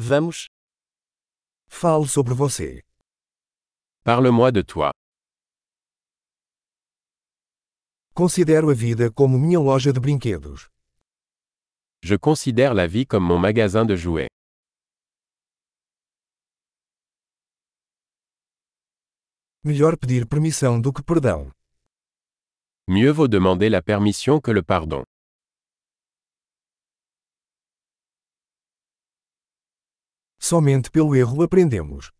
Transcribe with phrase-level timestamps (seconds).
[0.00, 0.46] Vamos.
[1.66, 2.84] Fale sobre você.
[4.04, 4.92] Parle-moi de toi.
[8.14, 10.68] Considero a vida como minha loja de brinquedos.
[12.00, 14.28] Je considère la vie comme mon magasin de jouets.
[19.64, 21.50] Melhor pedir permissão do que perdão.
[22.88, 25.02] Mieux vaut demander la permission que le pardon.
[30.40, 32.10] Somente pelo erro aprendemos.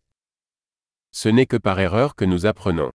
[1.11, 2.91] Ce n'est que par erreur que nous apprenons.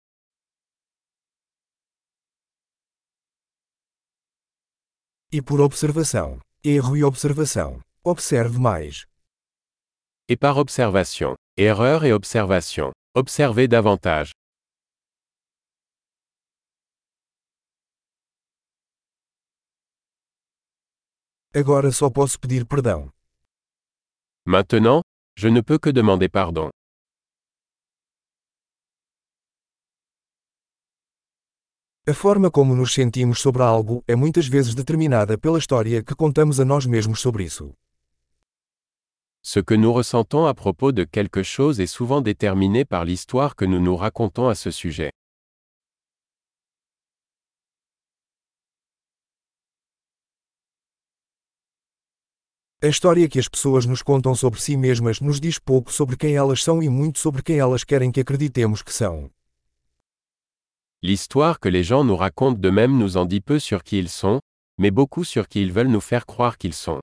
[5.31, 6.39] E por observação.
[6.63, 7.81] Erro e observação.
[8.03, 9.05] Observe mais.
[10.29, 11.35] Et par observation.
[11.57, 12.91] Erreur et observation.
[13.15, 14.31] Observez davantage.
[21.55, 23.11] Agora só posso pedir perdão.
[24.45, 25.01] Maintenant,
[25.35, 26.69] je ne peux que demander pardon.
[32.05, 36.59] A forma como nos sentimos sobre algo é muitas vezes determinada pela história que contamos
[36.59, 37.73] a nós mesmos sobre isso.
[39.41, 43.65] Ce que nous ressentons à propos de quelque chose est souvent déterminé par l'histoire que
[43.65, 45.11] nous nous racontons à ce sujet.
[52.83, 56.35] A história que as pessoas nos contam sobre si mesmas nos diz pouco sobre quem
[56.35, 59.31] elas são e muito sobre quem elas querem que acreditemos que são.
[61.01, 64.41] L'histoire que les gens nous racontent d'eux-mêmes nous en dit peu sur qui ils sont,
[64.77, 66.99] mais beaucoup sur qui ils veulent nous faire croire qu'ils sont.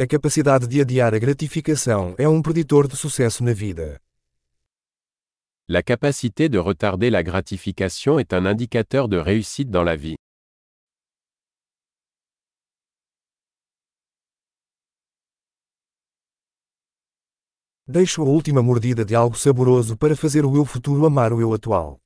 [0.00, 4.00] A capacidade de adiar a gratificação é um preditor de sucesso na vida.
[5.72, 10.16] La capacité de retarder la gratification est un indicateur de réussite dans la vie.
[17.86, 21.54] Deixo a última mordida de algo saboroso para fazer o eu futuro amar o eu
[21.54, 22.00] atual.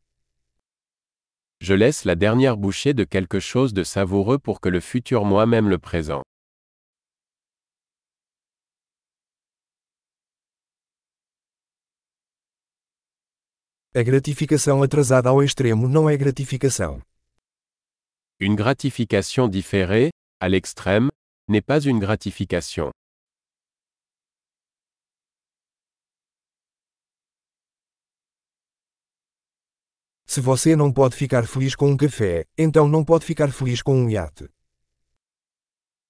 [1.63, 5.71] Je laisse la dernière bouchée de quelque chose de savoureux pour que le futur moi-même
[5.71, 6.23] le présent.
[13.97, 17.01] A gratificação atrasada ao extremo não é gratificação.
[18.41, 20.11] Une gratification différée,
[20.41, 21.11] à l'extrême,
[21.49, 22.91] n'est pas une gratification.
[30.27, 33.95] Se você não pode ficar feliz com um café, então não pode ficar feliz com
[33.95, 34.49] um iate.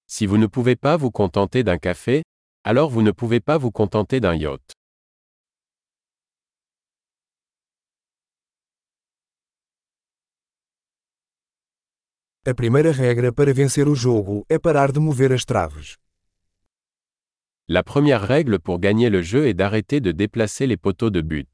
[0.07, 2.23] Si vous ne pouvez pas vous contenter d'un café,
[2.63, 4.73] alors vous ne pouvez pas vous contenter d'un yacht.
[12.47, 15.97] A primeira regra para vencer o jogo é parar de mover as traves.
[17.67, 21.49] La première règle pour gagner le jeu est d'arrêter de déplacer les poteaux de but.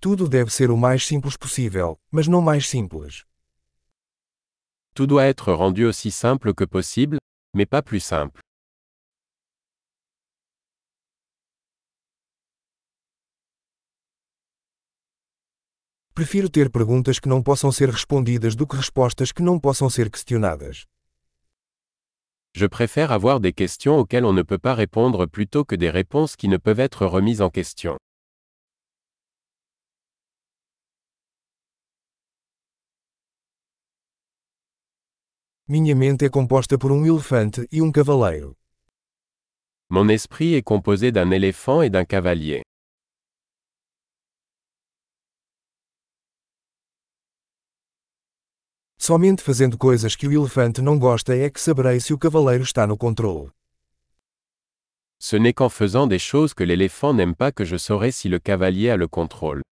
[0.00, 3.24] Tudo deve ser o mais simples possível, mas não mais simples.
[4.94, 7.18] Tout doit être rendu aussi simple que possible,
[7.54, 8.40] mais pas plus simple.
[16.16, 20.10] Prefiro ter perguntas que não possam ser respondidas do que respostas que não possam ser
[20.10, 20.86] questionadas.
[22.54, 26.34] Je préfère avoir des questions auxquelles on ne peut pas répondre plutôt que des réponses
[26.34, 27.98] qui ne peuvent être remises en question.
[35.68, 38.56] Minha mente é composta por um elefante e um cavaleiro.
[39.90, 42.62] Mon esprit est composé d'un éléphant et d'un cavalier.
[49.08, 52.88] Somente fazendo coisas que o elefante não gosta é que saberei se o cavaleiro está
[52.88, 53.52] no controle.
[55.20, 58.40] Ce n'est qu'en faisant des choses que l'éléphant n'aime pas que je saurai si le
[58.40, 59.62] cavalier a le contrôle.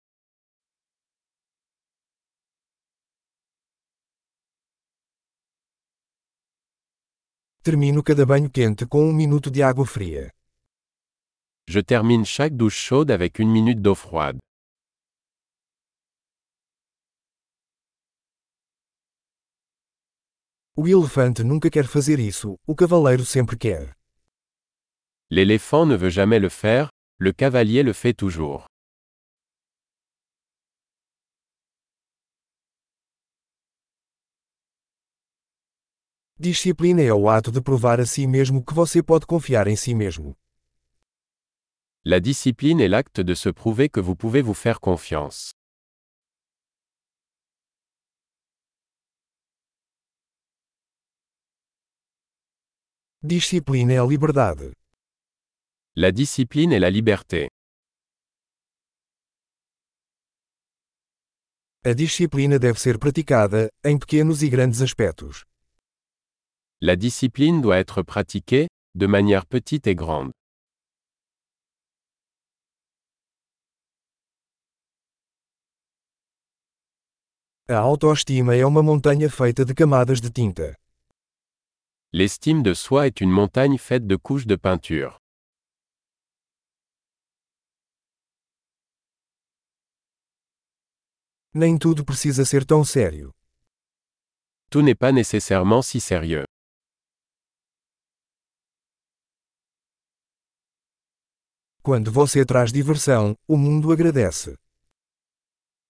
[7.65, 10.31] Termino cada banho quente com um minuto de água fria.
[11.67, 14.44] Je termine chaque douche chaude avec une minute d'eau froide.
[20.77, 23.95] O elefante nunca quer fazer isso, o cavaleiro sempre quer.
[25.31, 28.67] L'éléphant ne veut jamais le faire, le cavalier le fait toujours.
[36.37, 39.95] Disciplina é o ato de provar a si mesmo que você pode confiar em si
[39.95, 40.37] mesmo.
[42.05, 45.53] La discipline est l'acte de se prouver que vous pouvez vous faire confiance.
[53.27, 54.75] Disciplina é a liberdade.
[55.97, 57.49] La discipline est la liberté.
[61.87, 65.43] A disciplina deve ser praticada, em pequenos e grandes aspectos.
[66.83, 70.31] La discipline doit être pratiquée, de manière petite et grande.
[77.71, 80.77] A autoestima é uma montanha feita de camadas de tinta.
[82.17, 85.19] L'estime de soi est une montagne faite de couches de peinture.
[91.53, 93.33] Nem tudo precisa ser tão sério.
[94.71, 96.45] Tout n'est pas nécessairement si sérieux.
[101.83, 104.57] Quando você traz diversão, o mundo agradece.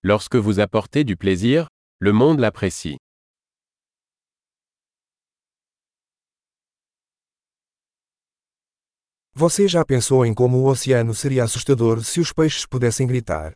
[0.03, 1.69] Lorsque vous apportez du plaisir,
[2.01, 2.97] le monde l'apprécie.
[9.37, 13.53] Você já pensou em como o oceano seria assustador se os peixes pudessem gritar?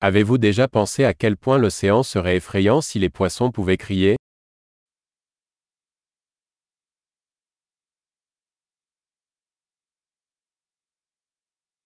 [0.00, 4.16] Avez-vous déjà pensé à quel point l'océan serait effrayant si les poissons pouvaient crier